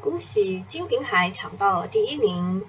[0.00, 2.64] 恭喜金平海抢到了第一名。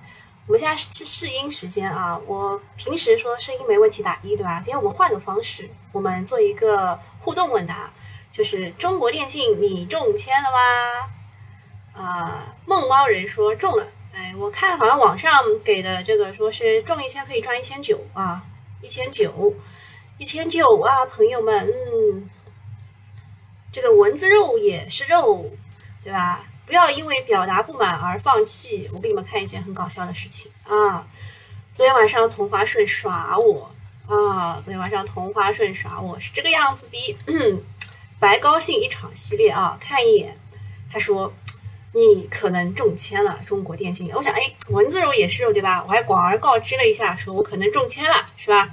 [0.48, 4.56] 我们现在是试音时间啊，我平时说声音没问题打一对吧？
[4.56, 7.92] 今天我们换个方式，我们做一个互动问答，
[8.32, 12.02] 就是中国电信你中签了吗？
[12.04, 15.32] 啊，梦猫人说中了，哎，我看好像网上
[15.64, 18.44] 给的这个说是中一千可以赚一千九啊，
[18.82, 19.54] 一千九，
[20.18, 22.30] 一千九啊，朋友们，嗯，
[23.72, 25.50] 这个蚊子肉也是肉，
[26.04, 26.46] 对吧？
[26.72, 28.90] 不要因为表达不满而放弃。
[28.94, 31.06] 我给你们看一件很搞笑的事情啊！
[31.74, 33.70] 昨天晚上同花顺耍我
[34.08, 34.54] 啊！
[34.64, 37.18] 昨天晚上同花顺耍我是这个样子的，
[38.22, 39.78] 白高兴一场系列啊！
[39.82, 40.40] 看一眼，
[40.90, 41.34] 他说
[41.92, 44.10] 你可能中签了中国电信。
[44.16, 45.84] 我想，哎，蚊子肉也是肉对吧？
[45.86, 48.70] 我还广而告之了一下，说我可能中签了是吧？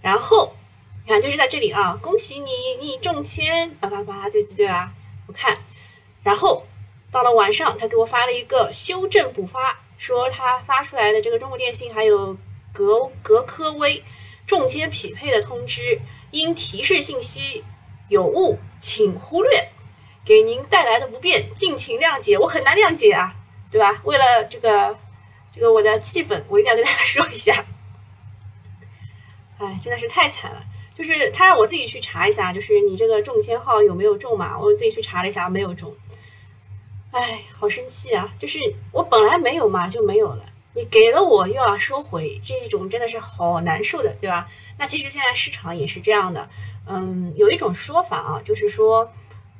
[0.00, 0.56] 然后
[1.04, 2.50] 你看，就是在这里啊，恭喜你，
[2.80, 4.90] 你中签，叭叭叭，对对对啊？
[5.26, 5.54] 我看，
[6.22, 6.64] 然后。
[7.10, 12.36] 到了晚上，他给我发了一个修正补发，说他发出来的这个中国电信还有
[12.72, 14.02] 格格科威
[14.46, 15.98] 中签匹配的通知，
[16.30, 17.64] 因提示信息
[18.08, 19.68] 有误，请忽略，
[20.24, 22.36] 给您带来的不便，敬请谅解。
[22.36, 23.34] 我很难谅解啊，
[23.70, 24.00] 对吧？
[24.04, 24.96] 为了这个
[25.54, 27.64] 这个我的气氛，我一定要跟大家 说一下。
[29.58, 30.62] 哎，真的是太惨了。
[30.94, 34.58] 就是他让我自己去查一下，就是你这个中签号有没有中嘛？
[34.58, 35.94] 我自己去查了一下，没有中。
[37.16, 38.28] 哎，好生气啊！
[38.38, 38.58] 就是
[38.92, 40.44] 我本来没有嘛，就没有了。
[40.74, 44.46] 你给了我又要收回，这一种真的是好难受的，对吧？
[44.78, 46.46] 那其实现在市场也是这样的。
[46.86, 49.10] 嗯，有一种说法啊，就是说，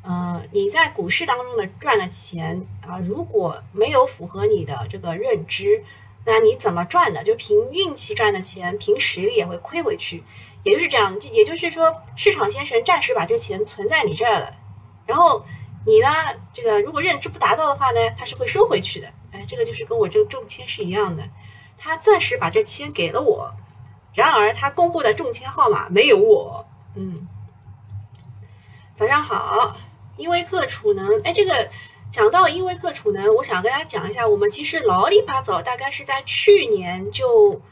[0.07, 5.83] 嗯，你在股市当中的赚的钱啊，如果没有符合你的这个认知，
[6.27, 7.25] 那你怎么赚的？
[7.25, 10.23] 就凭运气赚的钱，凭实力也会亏回去。
[10.63, 14.55] 也就是这样，就也就是说，市场先生暂时把这钱存在你这儿了，
[15.07, 15.43] 然后。
[15.87, 16.09] 你呢？
[16.53, 19.07] 这个如果认知不达到的话呢，他是会收回去的。
[19.31, 21.23] 哎，这个就是跟我这个中签是一样的，
[21.79, 23.55] 他暂时把这签给了我，
[24.13, 26.67] 然而他公布的中签号码没有我。
[26.97, 27.29] 嗯，
[28.97, 29.77] 早上好，
[30.17, 31.17] 依维柯储能。
[31.23, 31.69] 哎，这个
[32.11, 37.63] 讲到依维柯储能，我想跟大家讲一下，我们其实老里八早，大概是在去年就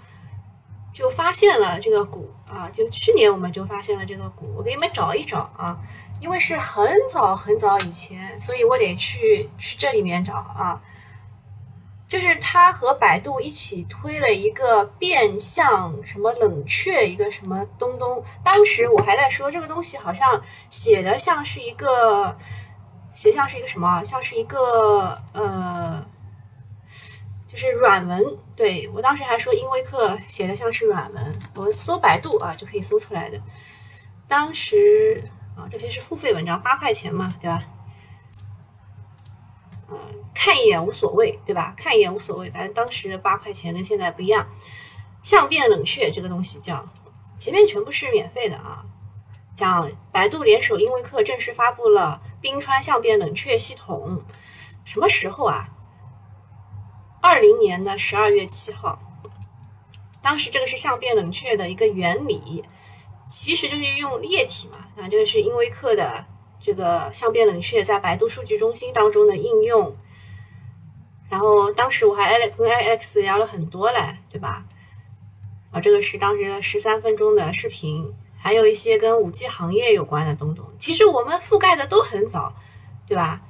[0.93, 5.81] 就发现了这个股啊，就去年我们就发现了这个股，我给你们找一找啊。
[6.25, 10.81] 因为是很早很早以前，所以我得去去这里面找啊。
[12.09, 22.35] 就是他和百度一起推了一个变相什么冷却一个什么东东，当时我还在说这个东西好像写的像是一个
[23.13, 26.03] 写像是一个什么，像是一个呃，
[27.47, 28.25] 就是软文。
[28.57, 33.39] 对我当时还说英威克写的像是软文，我搜百度啊就可以搜出来的。
[34.27, 35.23] 当时。
[35.57, 37.63] 啊，这篇是付费文章，八块钱嘛，对吧？
[39.89, 39.97] 嗯，
[40.35, 41.75] 看一眼无所谓，对吧？
[41.77, 44.47] 看一眼无所谓，反正当时八块钱跟现在不一样。
[45.23, 46.85] 相变冷却这个东西叫，
[47.39, 48.85] 前面全部是免费的啊。
[49.55, 54.25] 讲百度联手英威克正式发布了冰川相变冷却系统，
[54.85, 55.69] 什么时候啊？
[57.23, 58.99] 二零年的十二月七号。
[60.21, 62.65] 当时这个是相变冷却的一个原理。
[63.27, 66.25] 其实就是用液体嘛，啊，这个是英威克的
[66.61, 69.97] 这个相变冷却在百度数据中心当中的应用。
[71.31, 74.65] 然后当时我还跟 IX 聊了很多嘞，对吧？
[75.73, 80.65] 啊，这个是当时的十三分钟的视频，还有一些跟五 G 行业有关的东东。
[80.79, 82.55] 其实我们覆盖的都很早，
[83.07, 83.41] 对吧？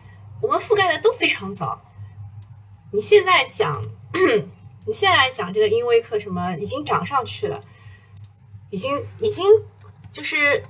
[0.41, 1.83] 我们覆盖的都非常早。
[2.93, 3.83] 你现在讲，
[4.87, 7.61] 你现在讲这个英威克什么已经涨上去了。
[8.75, 9.47] 已经已经
[10.11, 10.61] 就是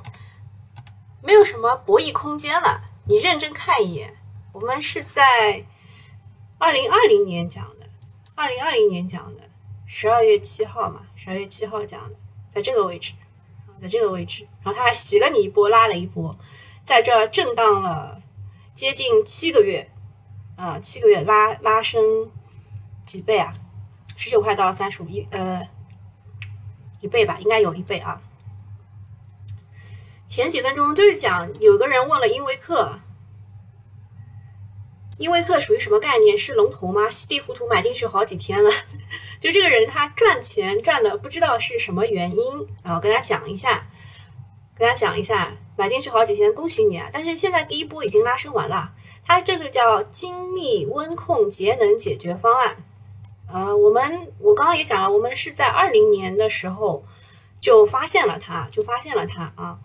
[1.23, 2.83] 没有什么博弈空间了。
[3.07, 4.15] 你认真看一眼，
[4.53, 5.65] 我们是在
[6.59, 7.89] 二零二零年讲的，
[8.35, 9.49] 二零二零年讲的
[9.87, 12.17] 十二月七号嘛，十二月七号讲的，
[12.53, 13.15] 在这个位置，
[13.81, 16.37] 在这个位置，然后他还洗了你一波，拉了一波，
[16.85, 18.21] 在这震荡了
[18.75, 19.91] 接近七个月
[20.59, 22.31] 啊，七个月拉拉升
[23.07, 23.55] 几倍啊？
[24.15, 25.67] 十九块到三十五一呃。
[27.05, 28.19] 一倍吧，应该有一倍啊。
[30.27, 32.99] 前几分钟就是讲，有个人问了英维克，
[35.19, 36.37] 英维克属于什么概念？
[36.37, 37.11] 是龙头吗？
[37.11, 38.71] 稀里糊涂买进去好几天了，
[39.39, 42.95] 就这个人他赚钱赚的不知道是什么原因啊。
[42.95, 43.87] 我跟大家讲一下，
[44.75, 47.11] 跟大家讲一下，买进去好几天，恭喜你啊！
[47.13, 48.95] 但是现在第一波已经拉升完了，
[49.27, 52.84] 它这个叫精密温控节能解决方案。
[53.55, 57.05] 呃，我们我刚刚也讲了，我们是在二零年的时候
[57.61, 59.79] 就发现了它，就发现了它啊。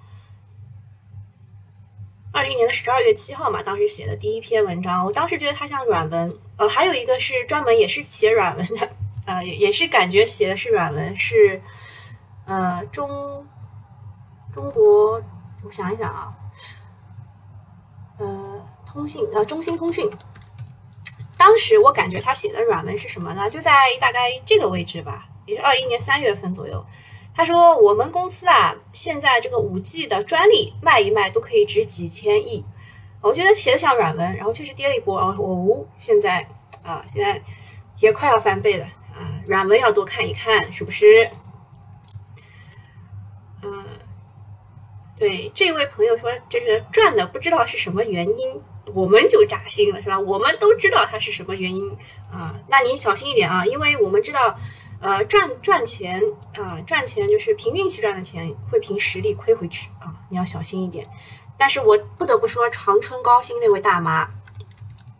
[2.32, 6.36] 二零年的十二月七号嘛，当时写的第一篇文章，我当时觉得它像软文。
[6.58, 8.90] 呃，还有一个是专门也是写软文的，
[9.28, 11.62] 呃，也也是感觉写的是软文，是
[12.46, 13.46] 呃中
[14.52, 15.22] 中国，
[15.64, 16.34] 我想一想啊，
[18.18, 20.10] 呃，通信呃中兴通讯。
[21.40, 23.50] 当时我感觉他写的软文是什么呢？
[23.50, 23.72] 就在
[24.02, 26.86] 大概这个位置吧，也是二一年三月份左右。
[27.34, 32.66] 他说我们公司啊，现在这个五 G 的专利卖一卖都可以值几千亿。
[33.22, 35.18] 我觉得写的像软文，然后确实跌了一波。
[35.18, 36.46] 然后哦，现在
[36.84, 37.42] 啊，现在
[38.00, 39.40] 也快要翻倍了啊！
[39.46, 41.32] 软文要多看一看，是不是？
[43.64, 43.86] 嗯，
[45.18, 48.62] 对，这位朋友说这个赚的不知道是什么原因。
[48.94, 50.20] 我们就扎心了，是吧？
[50.20, 51.90] 我们都知道它是什么原因
[52.32, 54.56] 啊，那你小心一点啊，因为我们知道，
[55.02, 56.22] 呃，赚赚钱
[56.56, 61.06] 啊，赚钱就是凭运气赚的钱会凭实力亏回去啊，你要小心一点。
[61.58, 64.30] 但是我不得不说，长春高新那位大妈，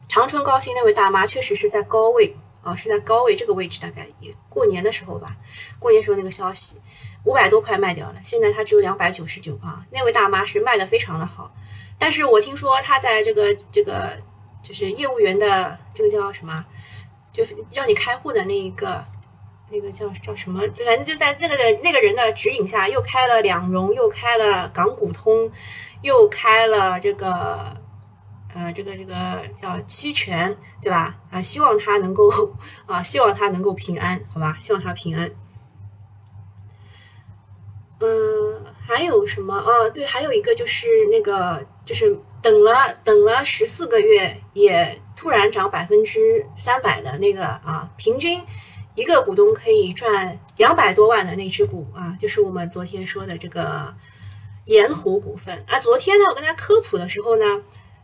[0.08, 5.36] 长春高新那位大妈确实是在高位啊，是在高位这个位置，大概也过年的时候吧，
[5.80, 6.80] 过年时候那个消息，
[7.26, 11.52] 五百多块卖掉了，现在它只有两百九十九啊，那位大妈是卖的非常的好。
[12.00, 14.18] 但是我听说他在这个这个
[14.64, 16.66] 就是业务员的这个叫什么，
[17.32, 19.04] 就是让你开户的那一个
[19.70, 25.52] 那个叫叫什么，反正就在那个的那个人的指引下，又开了两融，又开了港股通，
[26.02, 27.74] 又开了这个
[28.56, 31.18] 呃这个这个叫期权，对吧？
[31.30, 32.32] 啊，希望他能够
[32.88, 34.58] 啊，希望他能够平安，好吧？
[34.62, 35.30] 希望他平安。
[38.00, 39.90] 嗯，还有什么啊？
[39.94, 41.68] 对，还有一个就是那个。
[41.90, 48.40] 就是等了等了十四个月，也突然涨百分之三百的那个啊，平均
[48.94, 53.92] 一个股东可以赚两百多万的那只股啊，就是我们昨天说的这个
[54.66, 55.80] 盐湖股份啊。
[55.80, 57.60] 昨天呢，我跟大家科普的时候呢，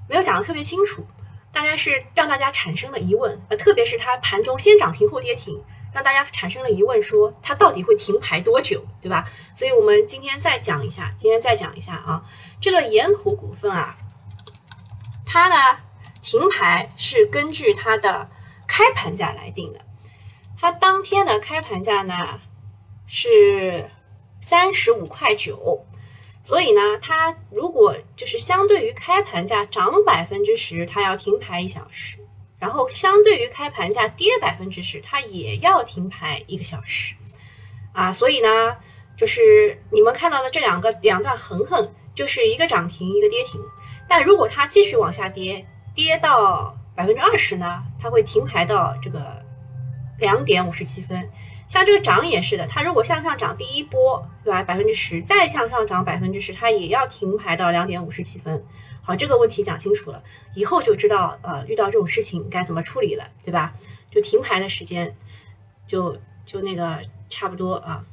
[0.10, 1.06] 没有讲的特别清楚，
[1.54, 5.62] 大概是让大家产生了疑问啊，特别是它盘中先涨停后跌停。
[5.96, 9.24] 让大家产生了疑问，说它到底会停牌多久，对吧？
[9.56, 12.22] 所以我们今天再讲一下，今天再讲一下啊，
[12.60, 13.96] 这个盐湖股份啊，
[15.26, 15.56] 它呢
[16.22, 18.30] 停牌是根据它的
[18.68, 19.80] 开盘价来定的，
[20.60, 22.42] 它当天的开盘价呢
[23.08, 23.90] 是
[24.42, 25.86] 三十五块九，
[26.44, 32.18] 所以呢，它如果就是相对于开盘价涨百分之十，它要停牌一小时。
[32.66, 37.14] 然后，相对于开盘价跌百分之十，它也要停牌一个小时，
[37.94, 38.76] 啊，所以呢，
[39.16, 43.62] 就是你们看到的这两个两段横横，就是一个涨停，一个跌停。
[44.10, 45.64] 但如果它继续往下跌，
[45.94, 49.46] 跌到百分之二十呢，它会停牌到这个
[50.18, 51.30] 两点五十七分。
[51.68, 54.64] 像这个涨也是的，它如果向上涨第一波，对吧？
[54.64, 58.66] 百分之十，再向上涨百分之十，它也要停牌到两点五十七分。
[59.06, 60.24] 好，这个问题讲清楚了，
[60.56, 63.76] 以后就知道，呃，遇到这种事情该怎么处理了，对吧？
[64.10, 65.16] 就停牌的时间，
[65.86, 67.00] 就就那个
[67.30, 68.04] 差不多啊。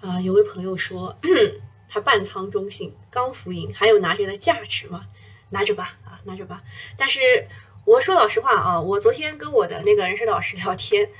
[0.00, 1.14] 啊，有位朋友说，
[1.86, 5.06] 他半仓中信、刚福银，还有拿着的价值吗？
[5.50, 6.62] 拿着吧，啊，拿着吧。
[6.96, 7.46] 但是
[7.84, 11.10] 我说老实话啊，我昨天跟我的那个人生导师聊天，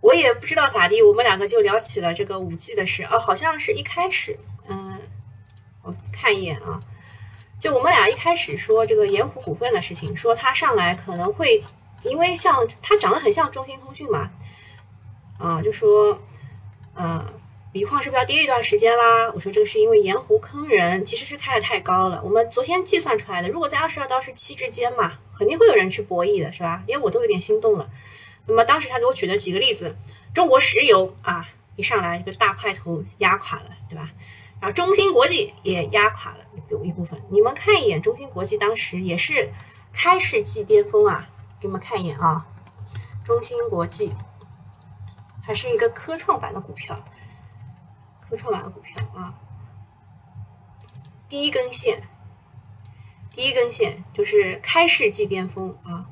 [0.00, 4.98] 我也不知道咋地，我们两个就聊起了这个五 G 的事，啊，好像是一开始，嗯，
[5.82, 6.80] 我看一眼啊。
[7.64, 11.64] 就我们俩一开始说这个盐湖股份的事情，说它上来可能会，
[12.02, 14.30] 因为像它长得很像中兴通讯嘛，
[15.38, 16.20] 啊，就说，
[16.92, 17.24] 啊，
[17.72, 19.32] 锂矿是不是要跌一段时间啦？
[19.34, 22.20] 我说这个是因为盐湖坑人，其实是开的太高了。
[22.22, 26.82] 我们昨天计算出来的，如果在二十二到二十七之间嘛，肯定会有人去博弈的，是吧？
[26.86, 27.88] 因为我都有点心动了。
[28.44, 29.96] 那么当时他给我举了几个例子，
[30.34, 34.10] 中国石油啊，一上来一个大块头压垮了，对吧？
[34.60, 36.38] 然后中芯国际也压垮了。
[36.70, 39.52] 有一部分，你们看一眼中芯国际，当时也是
[39.92, 41.28] 开市即巅峰啊！
[41.60, 42.46] 给你们看一眼啊，
[43.22, 44.14] 中芯国际
[45.42, 47.04] 还是一个科创板的股票，
[48.20, 49.34] 科创板的股票啊，
[51.28, 52.08] 第一根线，
[53.30, 56.06] 第一根线就是开市即巅峰啊，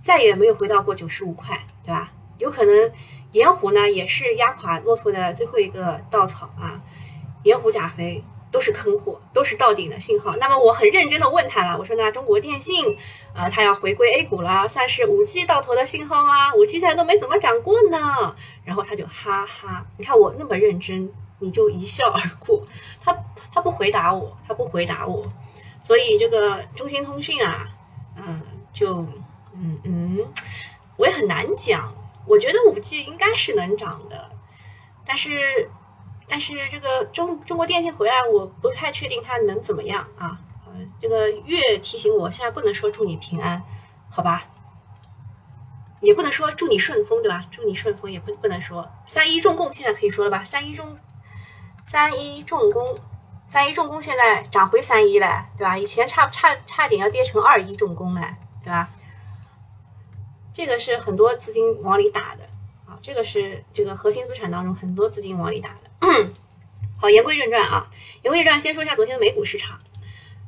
[0.00, 2.12] 再也没有回到过九十五块，对吧？
[2.38, 2.92] 有可能
[3.30, 6.82] 盐湖呢也是压垮骆驼的最后一个稻草啊，
[7.44, 8.24] 盐湖钾肥。
[8.50, 10.36] 都是坑货，都是到顶的信号。
[10.36, 12.96] 那么我很认真的问他了，我说那中国电信，
[13.34, 16.54] 呃，他要回归 A 股了，算是五 G 到头的信号吗？
[16.54, 18.36] 五 G 现在都没怎么涨过呢。
[18.62, 22.64] 然后他就哈哈，你看我那么认真，你就一笑而过。
[23.02, 23.12] 他
[23.52, 25.26] 他不回答我，他不回答我。
[25.82, 27.68] 所以这个中兴通讯啊，
[28.14, 28.40] 嗯，
[28.72, 28.98] 就
[29.52, 30.32] 嗯嗯，
[30.96, 31.92] 我也很难讲。
[32.24, 34.30] 我觉得五 G 应该是能涨的，
[35.04, 35.68] 但是。
[36.28, 40.38] 但是这个中中国电信回来，我不太确定它能怎么样啊。
[41.00, 43.62] 这个月提醒我，现在不能说祝你平安，
[44.10, 44.46] 好吧？
[46.00, 47.44] 也不能说祝你顺风，对吧？
[47.50, 48.90] 祝你顺风也不不能说。
[49.06, 50.44] 三一重工现在可以说了吧？
[50.44, 50.98] 三一重，
[51.84, 52.96] 三一重工，
[53.46, 55.78] 三一重工现在涨回三一了，对吧？
[55.78, 58.90] 以前差差差点要跌成二一重工了，对吧？
[60.52, 62.48] 这个是很多资金往里打的
[62.86, 65.90] 啊，这个是这个核心资产当中很多资金往里打的。
[67.00, 67.90] 好，言归正传啊，
[68.22, 69.80] 言归正传，先说一下昨天的美股市场。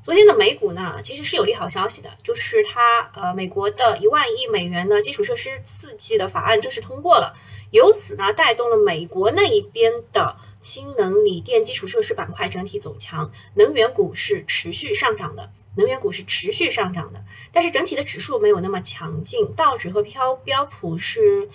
[0.03, 7.35] 昨天的美股呢，其实是有利好消息的，就是它呃，美国的一万亿美元的基础设施刺激的法案正式通过了，
[7.73, 21.49] 由此呢，带动了美国那一边的氢能、锂电基础设施板块整体走强，能源股是持续上涨的，能源股是持续上涨的，但是整体的指数没有那么强劲，道指和标标普是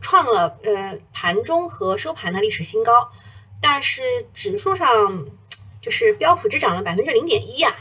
[0.00, 3.10] 创了呃盘中和收盘的历史新高，
[3.60, 5.26] 但是指数上
[5.80, 7.74] 就是标普只涨了百分之零点一呀。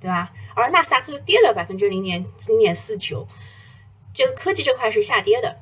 [0.00, 0.32] 对吧？
[0.56, 3.24] 而纳斯达克又跌了百分之零点零点四九，
[4.12, 5.60] 这个科技这块是下跌的，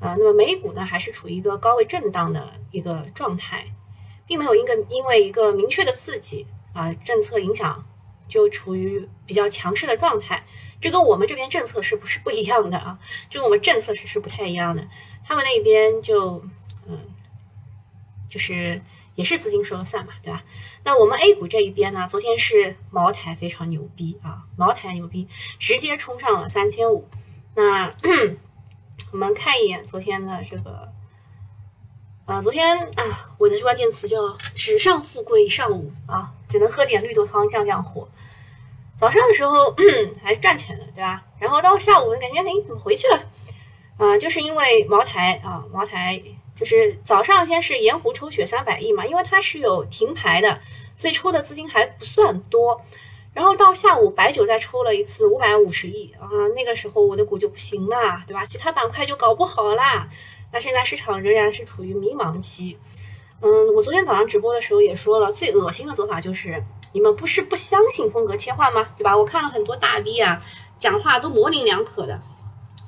[0.00, 3.66] 啊，那么美股呢还是处于一个高位震荡的一个状态，
[4.26, 7.84] 并没有一个因为一个明确的刺激啊政策影响
[8.26, 10.42] 就处于比较强势的状态，
[10.80, 12.98] 这跟我们这边政策是不是不一样的啊？
[13.28, 14.88] 这跟我们政策是是不太一样的，
[15.32, 16.42] 他们那边就
[16.86, 16.98] 嗯，
[18.28, 18.82] 就是
[19.14, 20.44] 也是资金说了算嘛，对吧？
[20.84, 22.06] 那我们 A 股这一边呢？
[22.06, 25.26] 昨天是茅台非常牛逼啊，茅台牛逼，
[25.58, 27.08] 直接冲上了三千五。
[27.54, 27.90] 那
[29.12, 30.92] 我们看一眼昨天的这个，
[32.26, 38.06] 呃，昨天啊，我的关键词叫“纸上富贵一上午”啊，只能喝点绿豆汤降降火。
[38.98, 39.74] 早上的时候
[40.22, 41.24] 还是赚钱的，对吧？
[41.38, 43.30] 然后到下午感觉哎怎么回去了？
[44.02, 46.20] 啊，就是因为茅台啊，茅台。
[46.54, 50.60] 就是早上先是盐湖抽血三百亿嘛，因为它是有停牌的，
[50.96, 52.80] 所以抽的资金还不算多。
[53.32, 58.44] 然后到下午白酒再抽了一次五百五十亿啊，那个时候我的股就不行了，对吧？
[58.44, 60.08] 其他板块就搞不好啦。
[60.52, 62.78] 那现在市场仍然是处于迷茫期。
[63.40, 68.90] 嗯，我昨天早上直播的时候也说了，最恶心的做法就是你们不是不相信风格切换吗？
[68.96, 69.16] 对吧？
[69.16, 70.40] 我看了很多大 V 啊，
[70.78, 72.20] 讲话都模棱两可的。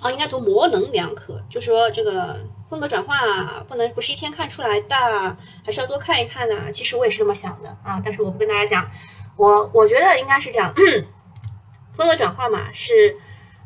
[0.04, 2.38] 哦，应该读模棱两可，就说这个。
[2.66, 6.72] 风格转换不能不是一天看出来的，还是要多看一看的。
[6.72, 8.90] 其实我也是这么想的啊，但是我不跟大家讲。
[9.36, 10.74] 我我觉得应该是这样，
[11.92, 13.16] 风格转换嘛，是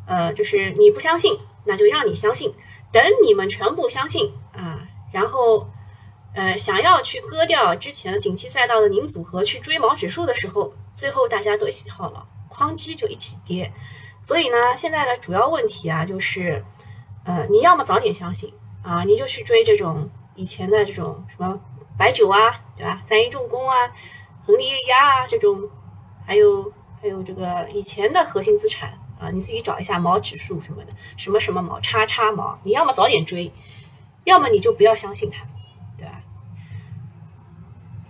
[0.05, 2.53] 呃，就是你不相信，那就让你相信。
[2.93, 4.81] 等你们全部相信啊，
[5.13, 5.71] 然后
[6.35, 13.73] 呃，想要去割掉之前的景气赛道的宁组合去追毛指数的时候，最后大家都一起套牢，哐叽就一起跌。
[14.29, 16.63] 所以呢，现在的主要问题啊，就是
[17.25, 18.53] 呃，你要么早点相信。
[18.83, 21.59] 啊，你就去追这种以前的这种什么
[21.97, 22.39] 白酒啊，
[22.77, 23.01] 对吧？
[23.03, 23.75] 三一重工啊，
[24.45, 25.59] 恒力液压啊，这种，
[26.27, 26.71] 还有
[27.01, 33.51] 还有这个以前的核心资产啊，你自己找一下毛指数什么的，什么什么毛叉叉毛，你要么早点追，
[34.25, 35.43] 要么你就不要相信它，
[35.97, 36.21] 对吧？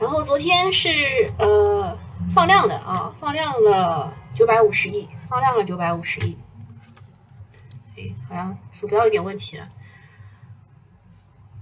[0.00, 1.96] 然后昨天是呃
[2.34, 6.38] 放量的啊，放量了九百五十亿，放量了九百五十亿，
[7.96, 9.68] 哎，好像鼠标有点问题了。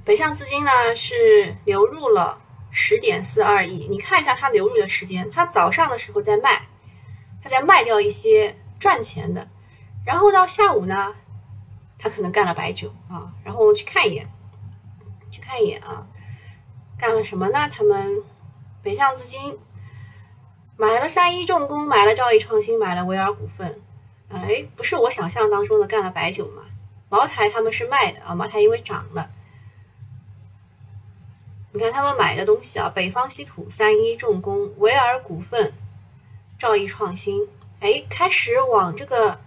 [0.04, 6.68] 北向资金呢是流入了十点四二亿，你看一下它流入的时间，它早上的时候在卖，
[7.42, 9.48] 它在卖掉一些赚钱的，
[10.04, 11.16] 然后到下午呢，
[11.98, 14.28] 它可能干了白酒啊，然后我去看一眼，
[15.32, 16.06] 去看一眼啊，
[16.96, 17.68] 干了什么呢？
[17.68, 18.22] 他们
[18.80, 19.58] 北向资金
[20.78, 23.80] 买了三一重工，买了兆易创新，买了维尔股份，
[24.28, 26.62] 哎，不是我想象当中的干了白酒嘛？
[27.08, 29.30] 茅台他们是卖的啊，茅台因为涨了。
[31.72, 35.72] 你看他们买的东西啊，北方稀土、三一重工、维尔股份、
[36.58, 37.48] 兆易创新，
[37.80, 39.40] 哎，开始往这个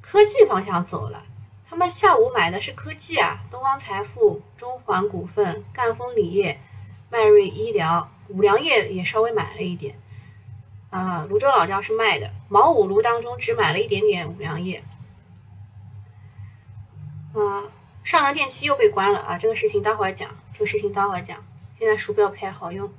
[0.00, 1.24] 科技方向走了。
[1.68, 6.58] 他们下午买的是科技啊，东方财富、中环股份、赣锋锂业、
[7.10, 9.94] 迈瑞医疗、五粮液也稍微买了一点。
[10.90, 14.82] 啊，泸州老窖是卖的，毛五炉当中只买了一点点五粮液。
[17.34, 17.62] 啊，
[18.02, 20.30] 上能电器又被关了啊，这个事情待会儿讲。
[20.52, 21.44] 这个事情待会儿讲，
[21.78, 22.90] 现在鼠标不太好用。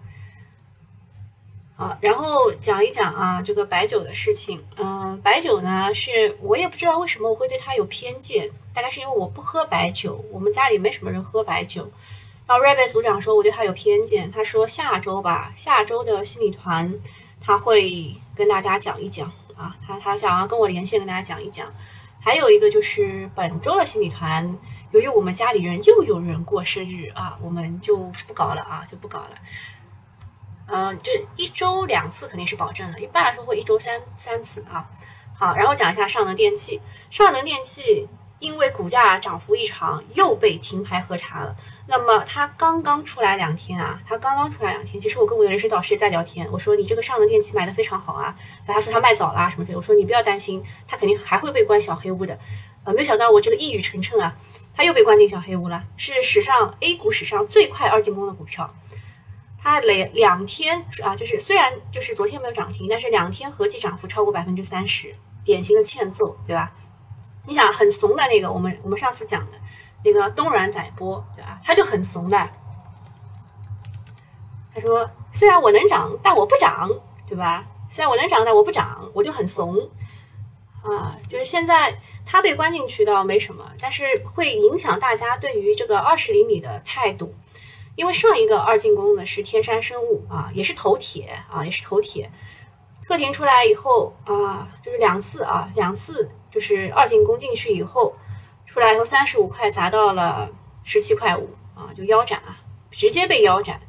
[1.76, 4.64] 好，然后讲一讲啊，这个白酒的事情。
[4.78, 11.92] 嗯，白酒呢，是我也不知道为什么我会对它有偏见，大概是因为我不喝白酒，我们家里没什么人喝白酒。
[12.46, 16.98] 然后瑞贝组长说我对他有偏见，他说下周吧，下周的心理团
[17.42, 21.68] 他会跟大家讲一讲啊，他他想要跟我连线跟大家讲一讲。
[22.22, 24.58] 还有一个就是本周的心理团。
[24.92, 29.30] 由于我们家里人又有人过生日啊，我们就不搞了啊，就不搞了。
[30.66, 34.90] 呃，这一周两次肯定是保证的，一般来说会一周三三次啊。
[35.38, 36.82] 好，然后讲一下上能电器，
[37.12, 41.56] 上能电器因为股价涨幅异常，又被停牌核查了。
[41.92, 52.38] 那么它刚刚出来两天啊，它刚刚出来两天，其实我跟我的人事导师也在聊天，我说你这个上能电器卖的非常好啊，然后他说他卖早啦什么的，我说你不要担心，他肯定还会被关小黑屋的。
[52.84, 54.36] 呃，没想到我这个一语成谶啊，
[54.72, 58.72] 他又被关进小黑屋了，是史上 A 股史上最快二进宫的股票。
[59.58, 65.12] 它累两天啊，就是虽然就是昨天没有涨停，但是两天合计涨幅超过百分之三十，
[65.44, 66.72] 典型的欠揍，对吧？
[67.48, 69.58] 你想很怂的那个，我们我们上次讲的
[70.04, 71.60] 那个东软载波，对吧？
[71.64, 72.50] 他就很怂的，
[74.74, 76.90] 他说虽然我能涨，但我不涨，
[77.28, 77.66] 对吧？
[77.90, 79.76] 虽然我能涨，但我不涨，我就很怂
[80.84, 81.18] 啊。
[81.28, 87.34] 就是现在他被关进去倒没什么，但是会影响大家对于这个二十厘米的态度。
[87.96, 92.32] 因为上一个二进宫呢是天山生物啊，也是头铁啊，也是头铁。
[93.04, 98.16] 特停出来以后啊，就是两次啊，两次就是二进宫进去以后，
[98.72, 100.48] 出来以后三十五块砸到了
[100.84, 102.62] 十七块五啊，就腰斩啊，
[102.92, 103.82] 直接被腰斩。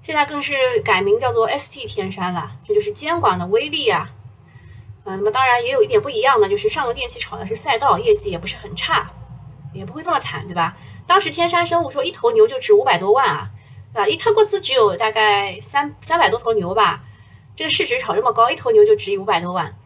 [0.00, 4.08] 现在更是改名叫做 ST 天山了，这就是监管的威力啊。
[5.04, 9.10] 嗯，那么当然也有一点不一样的，就是上个电器炒的是赛道，业绩也不是很差，
[9.72, 10.76] 也不会这么惨，对吧？
[11.04, 13.50] 当时天山生物说一头牛就值五百多万啊，
[13.92, 14.06] 对吧？
[14.06, 17.02] 一它公司只有大概三三百多头牛吧，
[17.56, 19.76] 这个市值炒这么高，一头牛就值五百多万。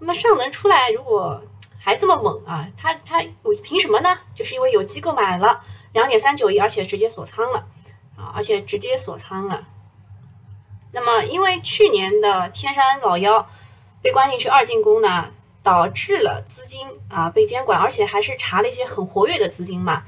[0.00, 1.40] 那么上能出来，如果
[1.84, 3.20] 还这么猛啊，它它
[3.62, 4.16] 凭什么呢？
[4.34, 5.60] 就是因为有机构买了
[5.92, 7.66] 两点三九亿，而且直接锁仓了
[8.16, 9.66] 啊，而且直接锁仓了。
[10.92, 13.48] 那么因为去年的天山老妖
[14.00, 15.30] 被关进去二进宫呢，
[15.62, 20.04] 导致了资金啊被监管，而且还是查了一些很活跃的资金嘛。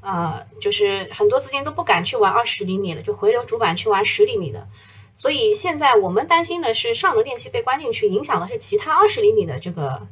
[0.00, 4.66] 呃，就是很多资金都不敢去玩二十厘米了，就回流主板去玩十厘米的。
[5.14, 10.04] 所以现在我们担心的是上能电器被关进去，影响的是其他二十厘米的这个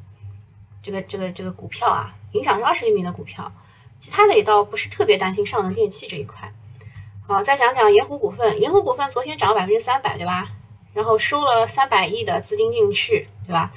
[0.83, 3.51] 这个这个这个股票啊，影响是二十厘米的股票。
[3.99, 6.51] 其他的也倒不是特别担心上能电器这一块。
[7.27, 10.49] 好，再讲讲盐湖股份，盐湖股份昨天涨了百分之三百，对吧？
[10.95, 13.71] 然后收了三百亿的资金进去，对吧？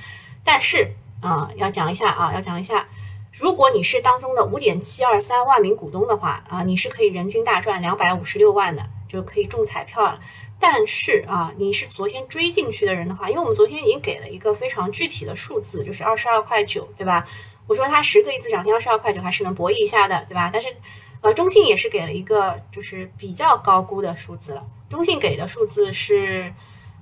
[0.43, 2.87] 但是啊，要讲一下啊，要讲一下。
[3.33, 10.19] 如果你是当中的五点七二三万名股东的话啊，你是可以人均大赚两百五十六万的，就可以中彩票了。
[10.65, 17.27] 但是啊，你是昨天追进去的人的话，因为我们昨天已经给了一个非常具体的数字，就是二十二块九，对吧？
[17.67, 20.49] 我说它十个一次涨停二十二块九还是能博弈一下的，对吧？
[20.53, 20.73] 但是
[21.19, 26.53] 呃，中信也是给了一个就是比较高估的数字了，中信给的数字是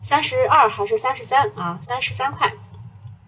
[0.02, 1.78] 三十二还是三十三啊？
[1.84, 2.52] 三十三块。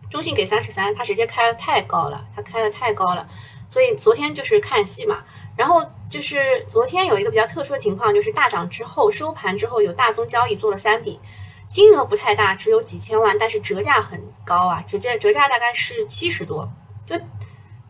[0.10, 3.28] 中信给三十三，它直接开的太高了，它开的太高了，
[3.70, 5.24] 所以昨天就是看戏嘛。
[5.56, 11.20] 然后就是昨天有一个比较特殊的情况，就是大涨之后收盘之后有大宗交易做了三笔，
[11.68, 16.72] 金额不太大，只有几千万，但是折价很高啊，折价折价大概是七十多，
[17.04, 17.20] 就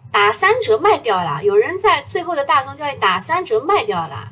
[0.09, 1.43] 打三折卖掉了。
[1.43, 4.29] 有人在最后的大宗交易打三折卖掉了，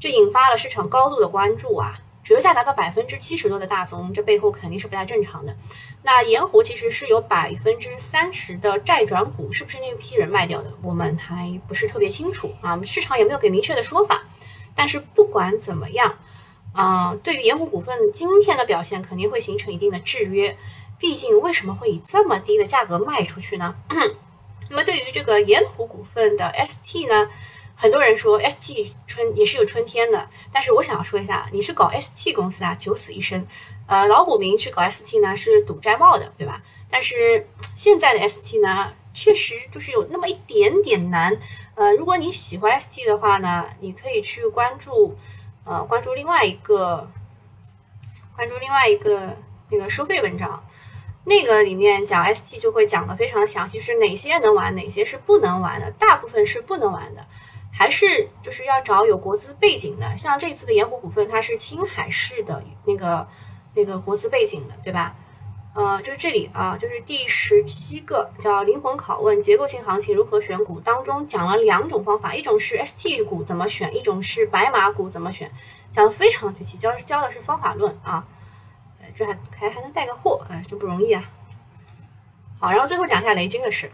[0.00, 2.00] 就引发了市场高度的关注啊。
[2.24, 5.54] 折价达到百分之七十多的大宗，这背后肯定是不太正常的。
[6.02, 10.72] 那盐湖其实是有百分之三十的债转股，是不是那一批人卖掉的？
[10.82, 14.22] 我们还不是特别清楚啊，市场也没有给明确的说法。
[14.74, 16.18] 但是不管怎么样，
[16.74, 20.56] 嗯，对于盐湖股份今天的表现肯定会形成一定的制约。
[20.98, 23.74] 毕竟为什么会以这么低的价格卖出去呢？
[24.70, 27.28] 那么对于这个盐湖股份的 ST 呢？
[27.84, 33.46] 很多人说 ST 春也是有春天的，但是我想要说一下，你是搞 ST 公司啊，九死一生。
[33.86, 36.62] 呃，老股民去搞 ST 呢是赌摘帽的，对吧？
[36.88, 41.38] 但是现在的 ST 呢，确实就是有那么一点点难。
[41.74, 45.18] 呃，如果你喜欢 ST 的话呢，你可以去关注，
[45.66, 47.06] 呃，关注另外一个，
[48.34, 49.36] 关注另外一个
[49.68, 50.66] 那个收费文章，
[51.24, 57.26] 那个里面讲 ST 就会讲的非常的详细，是哪些能玩，哪些是不能玩的，大部分是不能玩的。
[57.76, 63.26] 还是就是要找有国资背景的，像这次的盐湖股份，它是青海市的那个
[63.74, 65.16] 那个国资背景的，对吧？
[65.74, 70.78] 呃，就是这里啊，就是第十七个叫灵魂拷问：结构性行情如何选股？
[70.78, 75.50] 当中讲了两种方法，一种是 ST 股怎么选，一种是白马股怎么选，
[75.90, 78.24] 讲的非常的具体，教教的是方法论啊。
[79.16, 81.28] 这还还还能带个货，哎，真不容易啊。
[82.60, 83.90] 好，然后最后讲一下雷军的事。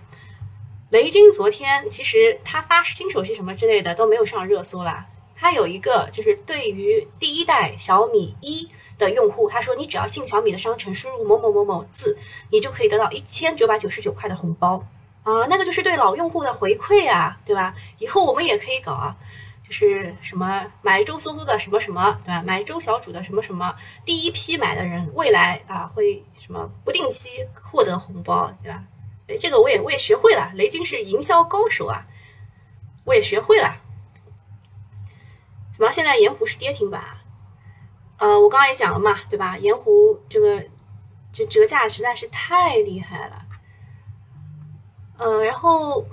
[0.91, 5.07] 雷军昨天其实他发新手机什么之类的都没有上热搜啦。
[5.37, 12.19] 他有一个就是对于第一代小米一的用户，他说你只要进小米的商城输入某某某某字，
[12.51, 14.85] 你就可以得到一千九百九十九块的红包
[15.23, 17.75] 啊，那个就是对老用户的回馈啊，对吧？
[17.99, 19.17] 以后我们也可以搞啊，
[19.67, 22.43] 就是什么买周搜搜的什么什么，对吧？
[22.45, 23.75] 买周小主的什么什么，
[24.05, 28.83] 第一批买的人未来啊会什么不定期获得红包，对吧？
[29.31, 32.07] 哎，这个我也我也学会了，雷军是营销高手啊，
[33.05, 33.77] 我也学会了。
[35.73, 35.93] 怎么？
[35.93, 37.23] 现在盐湖是跌停板啊？
[38.19, 39.57] 呃，我刚刚也讲了嘛，对吧？
[39.59, 40.63] 盐湖这个
[41.33, 43.47] 这折价实在是太厉害了。
[45.19, 46.05] 呃，然后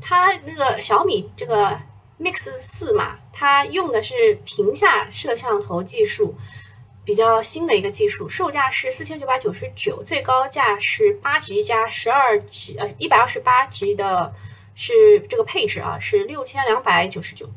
[0.00, 1.80] 它那个小米这个。
[2.20, 6.34] Mix 四嘛，它用的是屏下摄像头技术，
[7.08, 14.30] 比较新的一个技术，售价是四千九百九十九，最高价是八 G 加十二 G，呃，一百二十八 G 的，
[14.74, 17.48] 是这个配置啊，是六千两百九十九，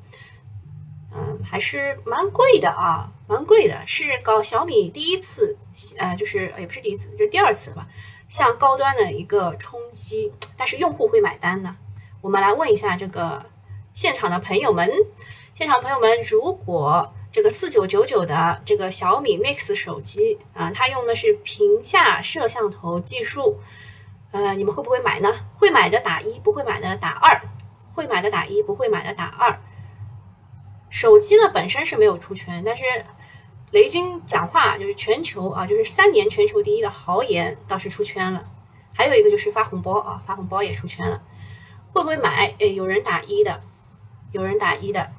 [1.14, 5.58] 嗯，还是蛮贵的啊，蛮贵的，是搞小米第一次，
[5.98, 7.86] 呃，就是也不是第一次，就是第二次吧，
[8.30, 11.76] 向高端的一个冲击，但是用户会买单呢，
[12.22, 13.46] 我们来问一下这个。
[13.94, 14.90] 现场的朋友们，
[15.54, 23.60] 现场朋友们，如果这个四九九九的这个小米 Mix 手机啊，它用的是屏下摄像头技术，
[24.32, 25.34] 呃，你们会不会买呢？
[25.58, 27.42] 会买的打一，不会买的打二。
[27.94, 29.60] 会买的打一，不会买的打二。
[30.90, 32.84] 手机呢本身是没有出圈，但是
[33.72, 38.42] 雷军讲话就是全球啊，就是三年全球第一的豪言倒是出圈了。
[38.94, 41.22] 还有一个就是发红包啊，发红包也出圈了。
[41.94, 42.54] 会不会买？
[42.60, 43.62] 哎，有人打一的。
[44.32, 45.12] 有人打一的，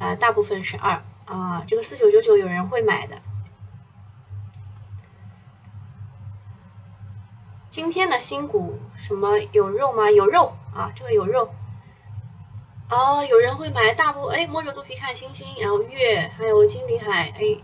[0.00, 1.62] 啊，大部分是二啊。
[1.64, 3.16] 这个四九九九有人会买的。
[7.68, 10.10] 今天的新股什么有肉吗？
[10.10, 11.48] 有肉啊，这个有肉。
[12.90, 17.62] 哦，有人会买，大部哎摸着肚皮看星星，然后月还有金鼎海哎，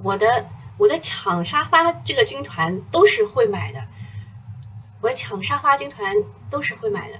[0.00, 0.46] 我的
[0.78, 3.84] 我的抢沙发这个军团都是会买的，
[5.00, 6.14] 我抢沙发军团
[6.48, 7.18] 都是会买的。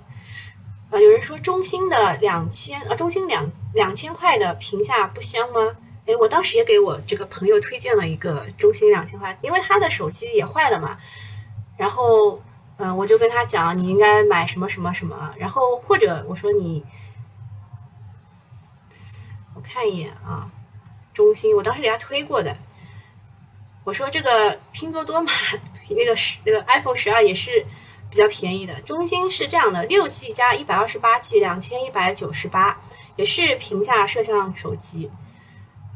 [0.90, 5.76] 啊，有人说中兴的两千啊，中兴两两千块的屏下不香吗？
[6.06, 10.98] 哎，我当时也给我这个朋友推荐了一个中兴两千块，因为他的手机也坏了嘛。
[11.76, 12.40] 然后，
[12.76, 15.34] 嗯，我就跟他讲，你应该买什么什么什么。
[15.36, 16.84] 然后或者我说你，
[19.54, 20.50] 我看一眼啊，
[21.12, 22.56] 中兴，我当时给他推过的。
[23.82, 25.32] 我说这个拼多多嘛，
[25.90, 27.64] 那个十那个 iPhone 十二也是。
[28.14, 32.80] 比较便宜的，中兴是这样的，六 G 加一百二十八 G，两千一百九十八，
[33.16, 35.10] 也是平价摄像手机。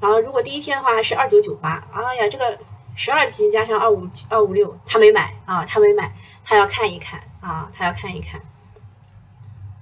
[0.01, 1.87] 然后如果第一天的话还是二九九八。
[1.93, 2.59] 哎呀，这个
[2.97, 8.41] 十二 G 加上二五二五六，他没买啊，他没买，他要看一看啊，他要看一看。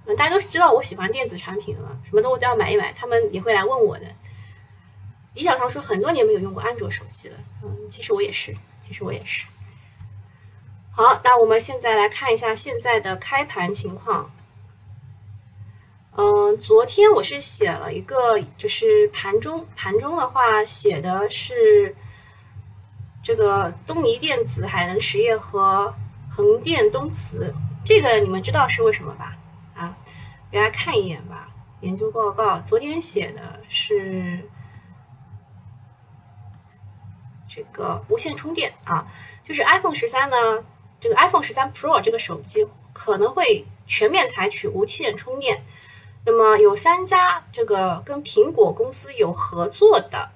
[0.04, 4.04] 嗯，大家都知道我喜欢电子产品的嘛，什么东西都要买一买，他们也会来问我的。
[5.32, 9.46] 李小棠说很多年没有用过安卓手机了，嗯，其实我也是，其实我也是。
[11.28, 14.30] 那我们现在来看一下现在的开盘情况。
[16.12, 21.96] 嗯，昨天我是写了一个，就是盘中盘中的话写的是
[23.24, 25.92] 这个东尼电子、海能实业和
[26.30, 27.52] 横店东磁，
[27.84, 29.36] 这个你们知道是为什么吧？
[29.74, 29.96] 啊，
[30.48, 31.48] 给大家看一眼吧。
[31.80, 34.48] 研究报告昨天写的是
[37.48, 39.04] 这个无线充电啊，
[39.42, 40.36] 就是 iPhone 十三呢。
[41.06, 45.64] 这个 iPhone 十三 Pro 这个手机可能会全面采取无线充电。
[46.24, 50.30] 那么有三家这个跟苹果公司有合作的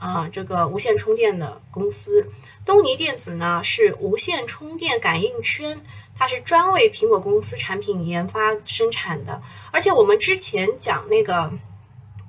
[0.00, 2.28] 啊，这个无线充电的公司，
[2.64, 5.80] 东尼电子呢是无线充电感应圈，
[6.16, 9.40] 它是专为苹果公司产品研发生产的。
[9.70, 11.52] 而且我们之前讲那个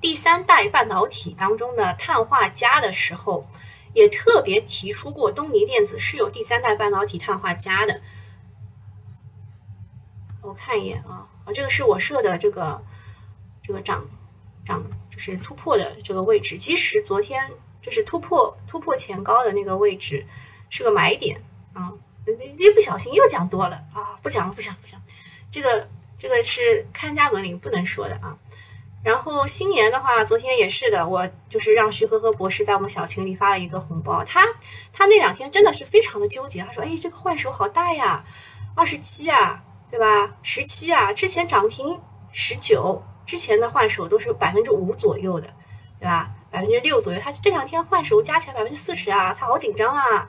[0.00, 3.44] 第三代半导体当中的碳化镓的时候。
[3.92, 8.00] 也特别提出过，东尼电子是有第三代半导体碳化镓的。
[10.42, 12.82] 我看一眼啊啊，这个是我设的这个
[13.62, 14.06] 这个涨
[14.64, 16.56] 涨就是突破的这个位置。
[16.56, 17.50] 其实昨天
[17.82, 20.26] 就是突破突破前高的那个位置
[20.70, 21.92] 是个买点啊，
[22.56, 25.00] 一不小心又讲多了啊，不讲了不讲不讲，
[25.50, 28.38] 这个这个是看家本领不能说的啊。
[29.02, 34.24] 然后新年的话，昨天也是的，我就是让徐呵呵博士在我们小群里发了一个红包。
[34.24, 34.44] 他
[34.92, 38.24] 他那两天真的是非常的纠结，他说：“哎，这个换手好大呀，
[38.74, 40.36] 二十七啊，对吧？
[40.42, 42.00] 十七啊，之前涨停
[42.32, 45.48] 十九，之前的换手都是百分之五左右的，
[46.00, 46.30] 对吧？
[46.50, 50.28] 百分之六左右，他这两天换手加起来百分之四十啊，他好紧张啊。”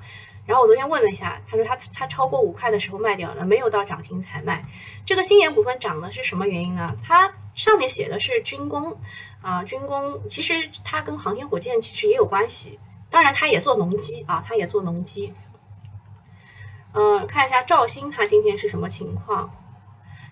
[0.50, 4.66] 然后我昨天问了一下，他说他他超过五块的时候卖掉了，没有到涨停才卖。
[5.06, 6.92] 这个新研股份涨的是什么原因呢？
[7.04, 9.00] 它上面写的是军工
[9.44, 12.80] 啊，军工其实它跟航天火箭其实也有关系，
[13.12, 15.36] 当然它也做农机啊，它也做农机。
[16.94, 19.54] 嗯，看一下兆星它今天是什么情况？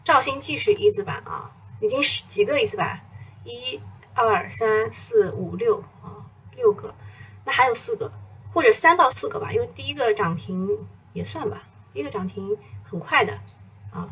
[0.04, 3.00] 兆星继续一字板啊，已经是几个一字板？
[3.44, 3.80] 一
[4.16, 6.26] 二三四五六啊，
[6.56, 6.96] 六个，
[7.46, 8.12] 那还有四个，
[8.54, 10.68] 或者三到四个吧，因为第一个涨停
[11.14, 13.34] 也算吧，第一个涨停很快的
[13.92, 14.10] 啊，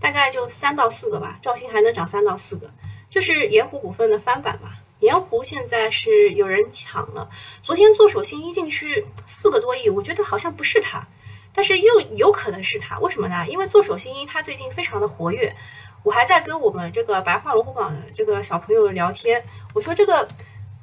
[0.00, 2.70] 大概就三到四个吧，兆鑫还能涨三到四个，
[3.10, 4.82] 就是盐湖股份的翻版吧。
[5.00, 7.28] 盐湖现在是有人抢了，
[7.62, 11.06] 昨天做手心一进去四个多亿，我觉得好像不是他，
[11.52, 13.46] 但是又有可能是他，为什么呢？
[13.46, 15.54] 因为做手心他最近非常的活跃。
[16.02, 20.26] 我还在跟我们这个白话龙虎榜的这个小朋友聊天，我说这个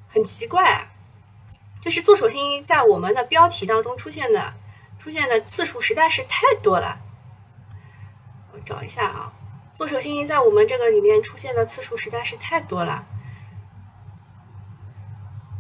[0.07, 0.86] 很奇怪，啊，
[1.83, 4.53] 就是做手心在我们的标题当中出现的
[4.97, 6.97] 出现的次数实在是太多了。
[8.53, 9.33] 我找一下啊，
[9.73, 13.05] 做手心在我们这个里面出现的次数实在是太多了。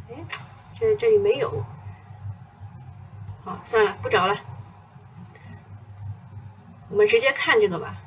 [0.09, 0.15] 哎，
[0.79, 1.65] 这这里没有，
[3.43, 4.37] 好，算了，不找了，
[6.89, 7.97] 我们直接看这个吧。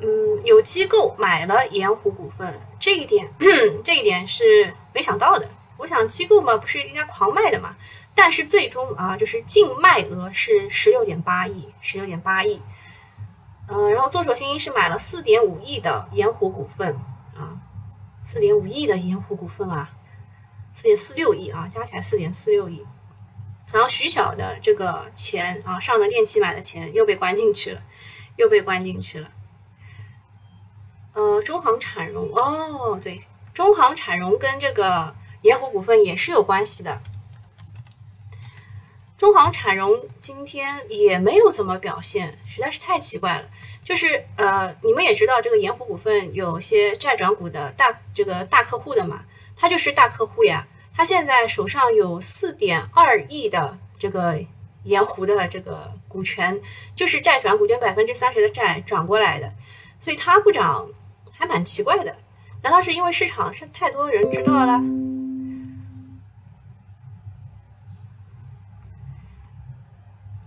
[0.00, 3.32] 嗯，有机构买了盐湖股份，这一点，
[3.84, 5.48] 这一点是没想到的。
[5.76, 7.76] 我想机构嘛，不是应该狂卖的嘛？
[8.12, 12.60] 但是最终啊，就是净卖额是十六点八亿，十六点八亿。
[13.68, 16.92] 嗯，然后做手新一是买了四点五亿的盐湖股份
[17.36, 17.56] 啊，
[18.24, 19.88] 四点五亿的盐湖股份啊，
[20.72, 22.84] 四点四六亿啊，加起来四点四六亿。
[23.72, 27.80] 然后徐小的这个钱啊，上的电器买的钱又被关进去了，
[28.34, 29.30] 又被关进去了。
[31.14, 33.22] 呃，中航产融哦，对，
[33.52, 37.02] 中航产融跟这个盐湖股份也是有关系的。
[39.18, 43.48] 中航产融今天也没有怎么表现，实在是太奇怪了。
[43.84, 50.66] 就是呃，你们也知道这个盐湖股份有些债转股的大这个大客户的嘛，他就是大客户呀。
[50.94, 54.42] 他现在手上有四点二亿的这个
[54.84, 56.60] 盐湖的这个股权，
[56.96, 59.52] 就是债转股，就百分之三十的债转过来的，
[59.98, 60.88] 所以它不涨。
[61.42, 62.16] 还蛮奇怪的，
[62.62, 64.78] 难道是因为市场是太多人知道了？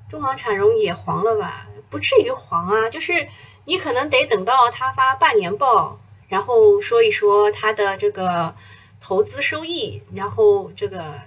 [0.08, 1.68] 中航产融也黄了吧？
[1.90, 3.28] 不至于黄啊，就是
[3.66, 8.56] 你可能得等到他发半年报，然后说一说他的这个
[9.02, 11.20] 投资收益，然后这个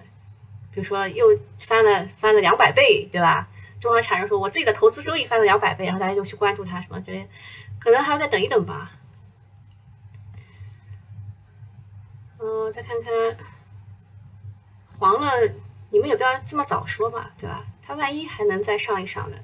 [0.72, 3.46] 比如说又翻了翻了两百倍，对吧？
[3.78, 7.28] 中航产融说我自己的投资收益翻了两百倍，然后大家就去关注它什么之类，
[7.78, 8.92] 可能还要再等一等吧。
[12.40, 13.36] 嗯，再看看
[14.98, 15.30] 黄了，
[15.90, 17.64] 你们也不要这么早说嘛，对吧？
[17.82, 19.36] 他万一还能再上一上呢？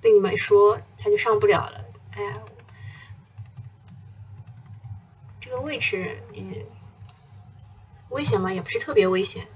[0.00, 1.84] 被你们说他就上不了了。
[2.12, 2.32] 哎呀，
[5.40, 6.66] 这个位置也
[8.08, 8.52] 危险吗？
[8.52, 9.46] 也不是特别危险，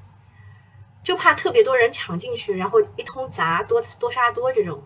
[1.03, 4.83] 就怕特别多人抢进去，然后一通砸，多多杀多这种。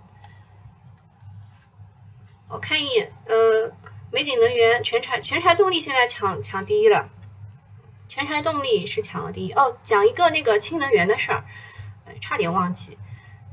[2.48, 3.70] 我看一眼，呃，
[4.10, 7.08] 美景能源、全柴全柴动力现在抢抢第一了。
[8.10, 9.76] 全柴动力是抢了第一哦。
[9.84, 11.44] 讲一个那个氢能源的事儿，
[12.20, 12.98] 差点忘记，